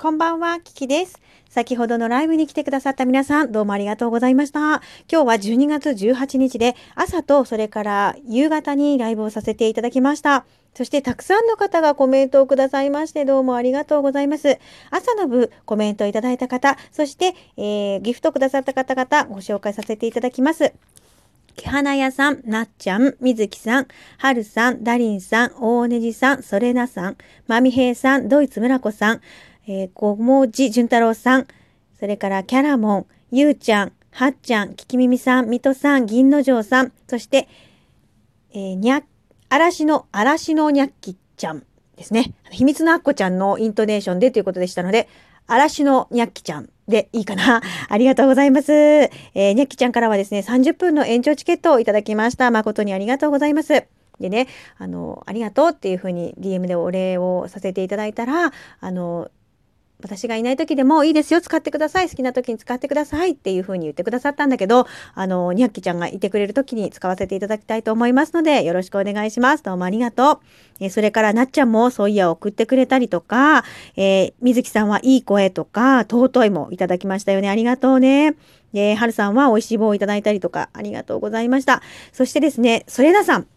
[0.00, 1.20] こんばんは、キキです。
[1.48, 4.60] 先ほどのライブに来てくださった皆さん、どうもありがとうございました。
[4.60, 10.46] 今日は12月18日で、朝とそれから夕方にライブをさせていただきました。
[10.72, 14.60] そしてたくさんの方がコメントをくださいまして、どうもありがとうございます。
[14.92, 20.74] 朝の部コメントをいただいた方、そして、えー、ギフトくださった方々、ご紹介させていただきます。
[21.56, 27.16] 木花屋さん、なっちゃん、みずきさん、はるさん、だりんさん、大ねじさん、それなさん、
[27.48, 29.20] まみへいさん、ドイツ村子さん、
[29.70, 31.46] えー、ごもじじゅんたろうさん、
[32.00, 37.48] それからキャラモン、ゆうちゃん、はっちゃん、ききみみさん、みとさん、銀の城さん、そして、
[38.52, 39.02] えー、にゃ、
[39.50, 41.64] 嵐の、嵐のにゃっきちゃん
[41.96, 42.32] ですね。
[42.50, 45.06] 秘密のアッコちゃんのイントネーションでということでしたので、
[45.46, 47.60] 嵐のにゃっきちゃんでいいかな。
[47.90, 48.72] ありがとうございます。
[48.72, 52.50] えー、にゃっきちゃんからはですね、30分の延長チケットをいただきました。
[52.50, 53.84] 誠にありがとうございます。
[54.18, 59.30] でね、あの、ありがとうっていうふうに DM でお礼をさせていただいたら、あの、
[60.00, 69.64] 私がいない時でもいいですよ、使ってください、好きな時に使ってくださいっていう風に言ってくださったんだけど、あの、にゃっきちゃんがいてくれる時に使わせていただきたいと思いますので、よろしくお願いします。
[69.64, 70.38] どうもありがとう。
[70.78, 73.64] えそれからなっちゃんもそういや送ってくれたりとか、
[73.96, 77.48] えー、みずきさんはいい声とか、尊いもいただきましたよね。
[77.48, 78.36] ありがとうね。
[78.72, 81.82] で、はるさんは美味しい棒をいただいたりとか、ありがとうございました。
[82.12, 83.48] そしてですね、それなさん。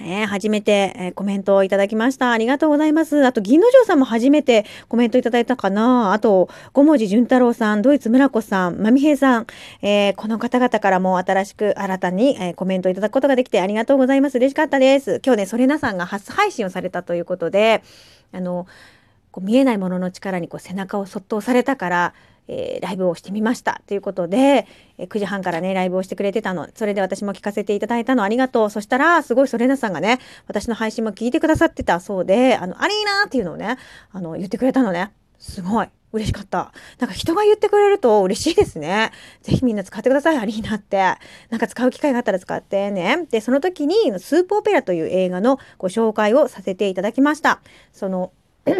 [0.00, 2.30] えー、初めて、えー、コメントをいただきました。
[2.30, 3.24] ありがとうございます。
[3.26, 6.12] あと、銀の城さんも初めてコメントいただいたかな。
[6.12, 9.46] あと、五文字淳太郎さん、ドイツ村子さん、まみへいさん、
[9.82, 14.36] えー、この方々からも新しく新たに、えコメントいただくことができてありがとうございます。
[14.36, 15.20] 嬉しかったです。
[15.24, 17.82] 今日ね、それなさんが初配信をされたということで、
[18.32, 18.66] あの、
[19.30, 22.14] こう見えないものの力にこう背中をそっと押されたから、
[22.48, 24.66] えー、ライブをしてみましたということで、
[24.98, 26.68] えー、9時半からね、ライブをしてくれてたの。
[26.74, 28.70] それで私も聞かせていただいたのありがとう。
[28.70, 33.78] そしたら、すごいソレナさんがね、私の配信も聞いてくださってたそうで、あの、アリーナっていうのをね、
[34.12, 35.12] あの、言ってくれたのね。
[35.38, 35.88] すごい。
[36.12, 36.72] 嬉しかった。
[36.98, 39.12] なんか人が言ってくれると嬉しいですね。
[39.42, 40.96] ぜひみんな使ってください、アリーナって。
[41.50, 43.26] なんか使う機会があったら使ってね。
[43.30, 47.60] で、その時に、スープオペラという映画のご紹介をさせていただきました。
[47.92, 48.32] その、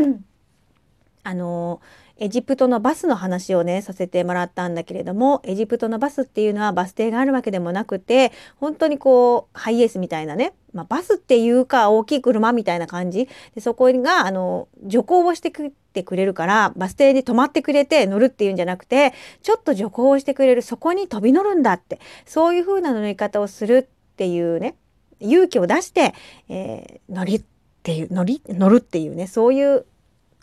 [1.22, 1.80] あの
[2.18, 13.28] エジプトのバスの話をねさせてもらったんだけれどもエジプトのバスっていうのはバス停があるわけでもなくて本当にこうハイエースみたいなね、まあ、バスっていうか大きい車みたいな感じ。
[13.54, 19.12] でそこがあの徐行をしてくてくれるからバス停に止まってくれて乗るっていうんじゃなくて
[19.42, 24.76] ちょっと徐行をしてくれるそこに飛び乗るんだってそういう風な乗り方をするっていうね
[25.20, 26.14] 勇気を出して、
[26.48, 27.42] えー、乗りっ
[27.82, 29.86] ていう乗り乗るっていうねそういう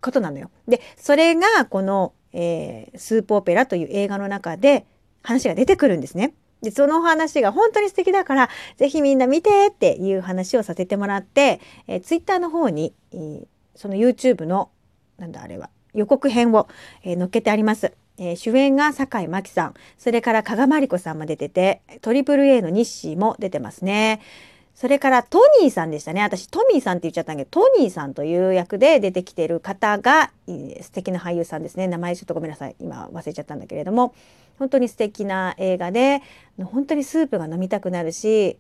[0.04, 0.52] ことなのよ。
[0.68, 4.86] でそれがこの、えー、スープオペラという映画の中で
[5.24, 6.34] 話が出てくるんですね。
[6.62, 14.70] でその話が本当に素敵だから是非みんな見てっていう話をさせてもらって、えー、ツイッターの方に、えー、その YouTube の
[15.18, 16.68] なんだあれは予告編を、
[17.04, 17.94] えー、載っけてあります。
[18.20, 24.22] えー、主演が酒井真紀さんそれから加賀まりこさんも出ててトリプル a の日誌も出てますね。
[24.76, 26.22] それからトニーさんでしたね。
[26.22, 31.88] 私トミーさんって言っちゃったんだけど、トニーさんという役で出てきてる方が素敵な俳優さんですね。
[31.88, 32.76] 名前ちょっとごめんなさい。
[32.80, 34.16] 今忘れちゃったんだけれども、
[34.60, 36.22] 本当に素敵な映画で、
[36.64, 38.58] 本当にスープが飲みたくなるし、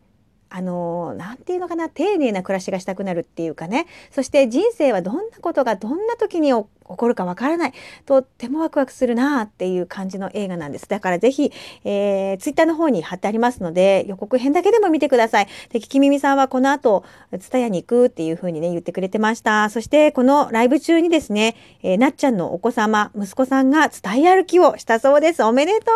[0.56, 3.88] あの何て言うのかな丁寧な暮らしがしたくなるっていうかね。
[4.12, 7.74] そして人生はどんなことがどんな時に起こるかわからない。
[8.06, 10.88] とってもワクワクするなっていう感じの映画なんです。
[10.88, 11.52] だから是非、
[11.86, 15.48] えー、ツイッターの方に貼ってありますので予告編だけでも見てください。
[15.70, 17.04] でききみみさんはこの後
[17.40, 19.72] ツタヤに行くっていう風にね言ってくれてました。
[19.72, 25.42] そしてこのライブ中にですね、えー、なっちゃんのお子様息子さんが伝え歩きをしたそうです。
[25.42, 25.92] おめでと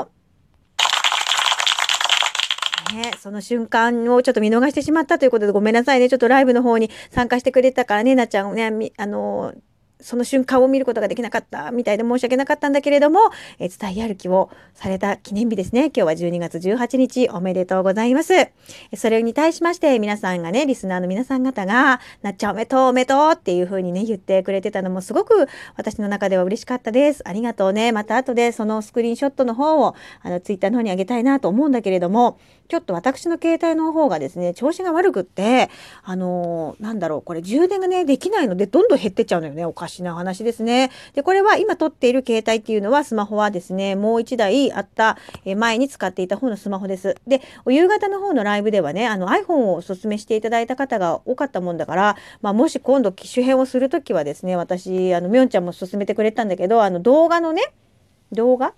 [0.00, 0.21] う
[2.92, 6.08] ね、その瞬間をちょっと見逃してしまったということでごめんなさいね。
[6.08, 9.54] ちょっとライブの方に参加してくれたからね、なっちゃんね、あの
[10.02, 13.20] その瞬間を見ることができなかったみたいで申し訳なかったんだけれども、
[13.58, 15.86] えー、伝え歩きをされた記念日ですね。
[15.86, 18.32] 今日は12月18日おめでとうございます。
[18.96, 25.46] それに対しまして皆さんがね、リスナーの皆さん方が、なっちゃんおめでとうおめでとうっていう風にね、言ってくれてたのもすごく
[25.76, 27.22] 私の中では嬉しかったです。
[27.24, 27.92] ありがとうね。
[27.92, 32.38] また後でそのスクリーンショットの方をあのツイッターの方にあげたいなと思うんだけれども、
[32.72, 35.68] ちょっと私の携帯の方がですね、調子が悪くって、
[36.04, 39.66] あのー、なんだろう、これ充電がね、できないので、どんどん減ってっちゃうのよね。
[39.66, 40.90] おかしな話ですね。
[41.12, 47.14] で、これは今撮っている携帯っていうのは、スマホはですね、もう1台あった、え前に使っていた方のスマホです。
[47.26, 57.60] で、夕方の方のライブではね、あの iPhone をお勧めしていただいた方が多かったもんだから、まあ、もし今度機種変をするときはですね、私、あの、みょんちゃんも勧めてくれたんだけど、あの動画のね、
[58.32, 58.72] 動画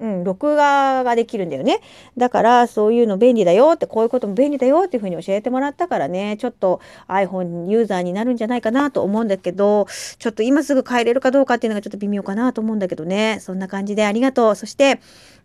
[0.00, 1.80] うん、録画ができるんだよね。
[2.16, 9.86] だからそういうの便利だよって、こういうことも便利だよっていうふうに教えてもらったからね、ちょっと iPhone ユーザーになるんじゃないかなと思うんだけど、
[10.18, 13.38] ちょっと今すぐ帰れるかどうかっていうのがちょっと微妙かなと思うんだけどね。
[13.40, 14.56] そんな感じでありがとう。
[14.56, 15.00] そして、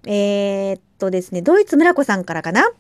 [0.06, 2.72] えー、っとですね、ドイツ村子さんからかな。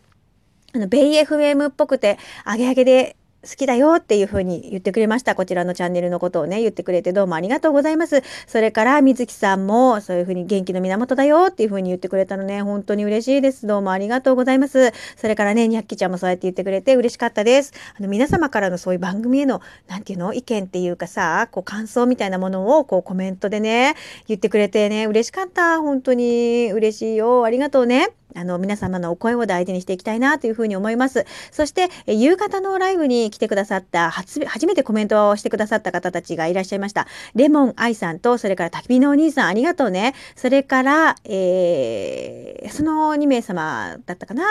[0.73, 3.15] あの、ベイ FM っぽくて、アゲアゲで
[3.47, 5.35] 好きだよっていうふうに言ってくれました。
[5.35, 8.23] こちらのチャンネルのことをね、言ってくれてどうもありがとうございます。
[8.47, 13.67] それから、水木さんもそういうふうに元気の源だよっていうふうに言ってくれたのね、本当に嬉しいです。
[13.67, 14.91] どうもありがとうございます。
[15.15, 17.73] それからね、にゃっきちゃんもそうやって言ってくれて嬉しかったです。
[17.97, 20.33] あの、皆様からのそういう番組への、なんていうの？
[20.33, 23.95] 意見っていうかさ、こう感想みたいなものをこうコメントでね、
[24.27, 25.81] 言ってくれてね、嬉しかった。
[25.81, 27.45] 本当に嬉しいよ。
[27.45, 28.09] ありがとうね。
[28.35, 31.25] あの、皆様のお声を大事にしていきたいなというふうに思います。
[31.51, 37.07] そして、夕方のライブに来てくださった初、初めてコメントをしてくださった方たちがいらっしゃいました。
[37.33, 40.13] レモン愛さんと、それから焚き火のお兄さん、ありがとうね。
[40.35, 44.43] それから、えー、その2名様だったかな。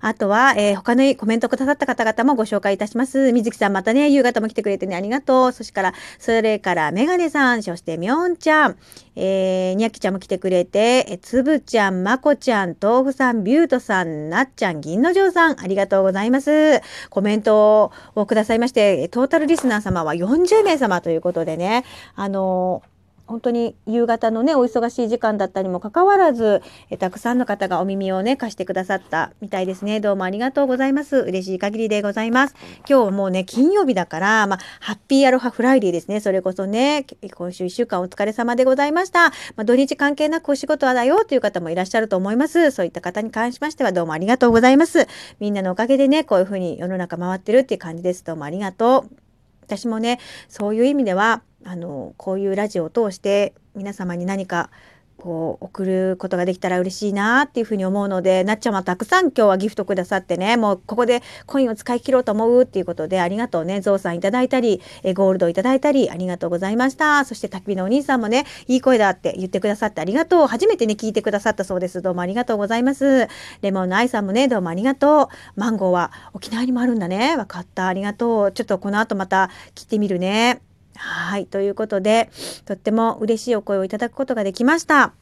[0.00, 3.32] あとは、えー、他のコメントくださった方々もご紹介いたします。
[3.32, 5.52] 水木さん、またね、夕方も来てくれてね、ありがとう。
[5.52, 8.76] そしから、それから、メガネさん、そしてみょんちゃん、
[9.16, 16.82] えー、にゃきちゃんも来てくれて、えつぶちゃん、まこちゃん、豆腐さん、ビュートさん、なっちゃん、銀の城さん、ありがとうございます。
[17.08, 21.84] コメントをくださいまして、トータルリスナー様は40名様ということでね、
[22.14, 22.93] あのー
[23.26, 30.00] 本当に夕方のね、お忙しい時間だったにもかかわらず、えたくさんの方がお耳をね、貸してくださったみたいですね。
[30.00, 31.16] どうもありがとうございます。
[31.16, 32.54] 嬉しい限りでございます。
[32.88, 36.20] 今日もうね、金曜日だから、まあ、ハッピーアロハフライデーですね。
[36.20, 39.30] それこそね、今週1週間お疲れ様でございました。
[39.56, 42.70] まあ、土日関係なくお仕事はだよという方もいらっしゃると思います。
[42.72, 45.06] そういった方に関しましてはどうもありがとうございます。
[45.40, 48.22] みんなのおかげでね、こういうふうに世の中回ってるっていう感じです。
[48.22, 49.33] どうもありがとう。
[49.64, 54.70] 私もね、そういう意味では、あのこういうラジオを通して皆様に何か
[55.18, 60.56] こう送ることができたら嬉しいなっていうふうに思うのでなっちゃんはたくさん今日はギフトくださってね。
[60.56, 63.80] もうここでコインを使い切ろうと思うっていうことでありがとうね。
[63.80, 67.24] ゾウさんいただいたりえゴールドいただいたりありがとうございました。
[67.24, 70.46] そして焚き火のお兄さんもねいい声だって言ってくださってありがとう。
[70.46, 72.02] 初めてね聞いてくださったそうです。
[72.02, 73.28] どうもありがとうございます。
[73.62, 75.60] レモンの愛さんもねどうもありがとう。
[75.60, 77.36] マンゴーは沖縄にもあるんだね。
[77.36, 77.86] わかった。
[77.86, 78.52] ありがとう。
[78.52, 80.60] ちょっとこの後また切ってみるね。
[80.96, 81.46] はい。
[81.46, 82.30] ということで、
[82.64, 85.12] とっても嬉しいお声をいただくことができました。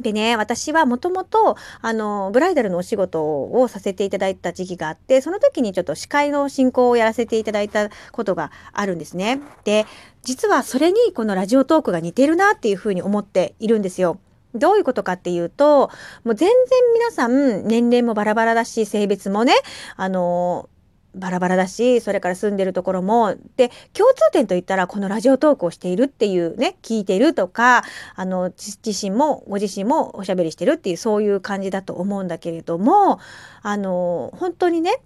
[0.00, 9.40] でね、私はもともと、あの、ブライダルのお仕事をさせていただいた時期があって、その時にちょっと司会の進行をやらせていただいたことがあるんですね。
[9.64, 9.86] で、
[10.22, 14.18] 実はそれにこのラジオトークが似てるなっていうふうに思っているんですよ。
[14.54, 15.90] どういうことかっていうと、
[16.24, 16.52] もう全然
[16.94, 19.54] 皆さん年齢もバラバラだし、性別もね、
[19.96, 20.68] あの、
[21.14, 23.34] バラバラだしそれから住んでるところも。
[23.56, 33.20] で共通点といったらこのラジオトークをしているっていうね聞いてるとかあの自身もご自身もおしゃべりしてるっていうそういう感じだと思うんだけれども
[33.62, 35.02] あの本当にね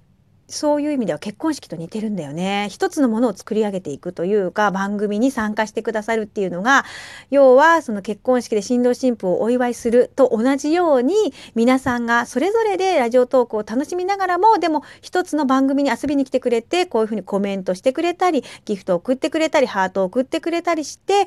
[0.48, 2.68] そういう意味では結婚式と似てるんだよね。
[2.70, 6.84] 一つのものを作り上げていくというか番組に参加してくださるっていうのが
[7.30, 11.14] 要はその結婚式で新郎新婦をお祝いすると同じように
[11.54, 21.26] 皆さんがそれぞれでラジオトークを楽しみながらもでも一つの番組に遊びに来てくれてこういうふうにコメントしてくれたりギフトを送ってくれたりハートを送ってくれたりして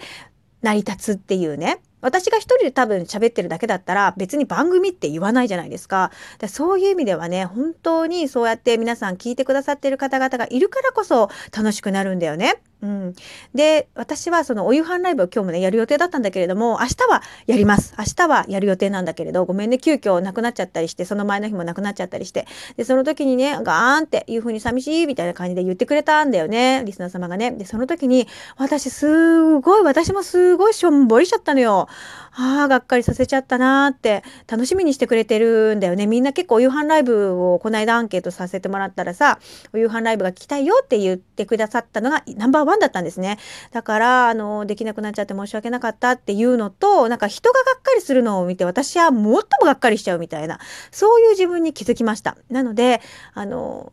[0.62, 6.12] 成り立つっていうね私が一人で多分喋ってるだけだったら別に番組って言わないじゃないですか。
[6.40, 12.62] でそういう意味ではね、本当にそうやって皆さん聞いてくださってる方々がいるからこそ楽しくなるんだよね。
[12.82, 13.14] うん、
[13.54, 17.94] で私はそのお夕飯ライブを今日もねやる予定だったんだけれども明日はやります。
[17.98, 22.48] 明日はやる予定なんだけれどごめんね急遽なくなっちゃったりしてその前の日もなくなっちゃったりして。
[22.78, 27.52] でその時にねガーンっていう風に寂しいみたいな感じで言ってくれたんだよねリスナー様がね。
[27.52, 31.88] でその時に私すごい私もすごいしょんぼりしちゃったのよ。
[32.32, 36.08] ああ、がっかりさせちゃったなーって楽しみにしてくれてるんだよね。
[36.08, 39.40] みんな結構お夕飯ライブをこの間アンケートさせてもらったらさ、
[39.74, 43.40] お夕飯ライブが聞きたいよって言ってくださったのがナンバーワンだったんですね。
[43.72, 50.60] だから、あの、できなくなっちゃって申し訳なかったっていうのと、なんか人ががっかりするのを見て私はもっともがっかりしちゃうみたいな、
[50.92, 52.38] そういう自分に気づきました。
[52.52, 53.02] なので、
[53.34, 53.92] あの、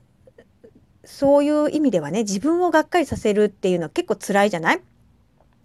[1.04, 4.82] そういう意味ではね、自分をがっかりさせるっていうのは結構辛いじゃない？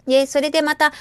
[0.08, 0.94] で、それでまた、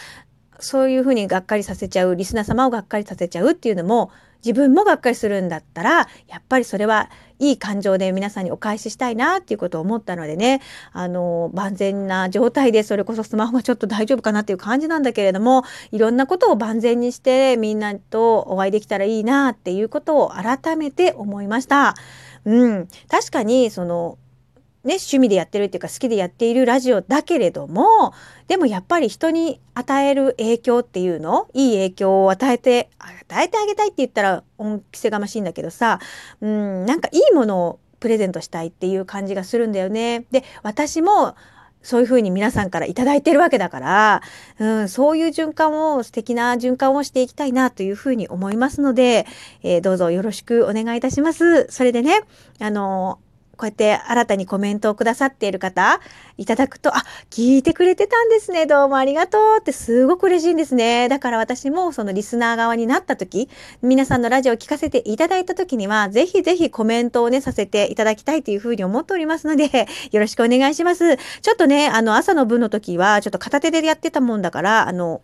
[0.59, 4.11] そういうふうにがっかりさせちゃうリスナー様をがっかりさせちゃうっていうのも
[4.45, 10.61] 自分もがっかりするんだったらやっぱりそれはいい感情で皆さんにお返ししたいなっていうことを思ったのでね
[10.93, 21.95] あの万全な状態でそれこそスマホがちょっと大丈夫かなっていう感じなんだけれどもいろんなことを万全にしてみんなとお会いできたらいいなっていうことを改めて思いました。
[22.45, 24.19] うん、確かにその
[24.83, 28.15] ね、趣味でやってるっていうか好きでやっているラジオだけれども、
[28.49, 35.99] でもやっぱり人に与える影響っていうのいい影響を与えて、与えてあげたいって言ったら恩着せがましいんだけどさ、
[36.41, 40.25] うん、なんかいいものをプレゼントしたいっていう感じがするんだよね。
[40.31, 41.35] で、私も
[41.83, 44.23] そういうふうに皆さんから頂いてるわけだから、
[44.59, 49.27] うん、そういう循環を、素敵な循環をしていきたいなというふうに思いますので、
[49.63, 51.67] えー、どうぞよろしくお願いいたします。
[51.71, 52.23] それでね、
[52.59, 53.19] あの
[53.61, 56.01] こうやって新たにコメントをくださっている方
[56.39, 58.65] いただくと、あ、聞いてくれてたんですね。
[58.65, 61.11] どうもありがとうってすごく嬉しいんですね。
[61.11, 63.51] だから私もそのリスナー側になった時、
[63.83, 71.19] 皆さんのラジオを聞かせていただいた時には、ぜひぜひコメントをね、させていただきたいというふうに思っておりますので、 よろしくお願いします。
[71.19, 75.21] ちょっとね、あの、朝の分の時は、ちょっと片手でやってたもんだから、あの、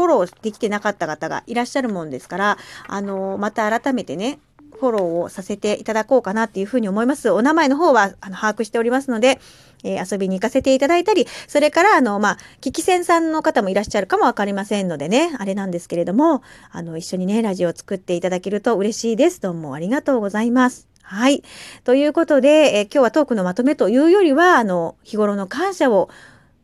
[0.00, 4.38] フォローできてなかった方がいらっしゃるもんですから、あの、また改めてね、
[4.80, 7.30] フォローをさせていただこうかなっていうふうに思います。
[7.30, 9.38] お名前の方はあの把握しておりますので、
[9.84, 19.40] えー、遊びに行かせていただいたり、それから、あの、まあ、聞き戦さんの方もいらっしゃるかもわかりませんのでね、あれなんですけれども、あの、一緒にね、ラジオを作っていただけると嬉しいです。
[19.40, 20.88] どうもありがとうございます。
[21.02, 21.42] はい。
[21.84, 26.08] ということで、えー、今日はトークのまとめというよりは、あの、日頃の感謝を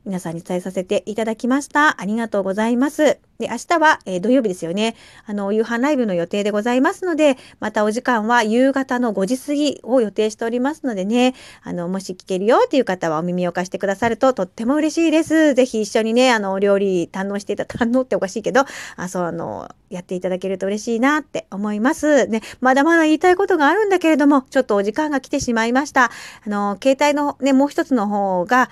[0.07, 2.01] 皆さんに伝えさせていただきました。
[2.01, 3.19] ありがとうございます。
[3.39, 4.95] で、明日は、えー、土曜日ですよね。
[5.27, 15.55] あの、夕飯ライブの予定でございますので、またお時間は夕方の5時過ぎを予定しておりますのでね、あの、もし聞けるよっていう方はお耳を貸してくださるととっても嬉しいです。
[15.55, 18.65] ぜひ一緒にね、あの、お料理堪能していた、 堪能っておかしいけど、
[18.97, 22.29] あ、そう、あの、やっていただけると嬉しいなって思います。
[22.29, 26.13] ね、まだまだ言いたいことがあるんだけれども、ちょっとお時間が来てしまいました。
[26.47, 28.71] あの、携帯のね、もう一つの方が、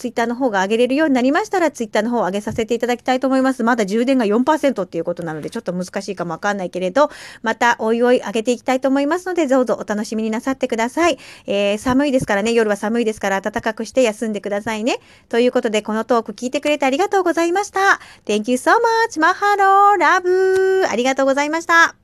[0.00, 3.62] ツイッターの方が上げれるようになりましたら、ツイッターの方を上げさせていただきたいと思います。
[3.62, 7.10] まだ充電が4%っていうことなので、ちょっと難しいかもわかんないけれど、
[7.42, 11.18] またおいおい上げていきたいと思いますので、どうぞお楽しみになさってください。
[11.46, 15.00] えー、寒いですからね、夜は寒いですから暖かくして休んでくださいね。
[15.28, 18.00] ということで、このトーク聞いてくれてありがとうございました。
[18.24, 18.70] Thank you so
[19.10, 19.20] much!
[19.20, 21.94] マハローラブありがとうございました。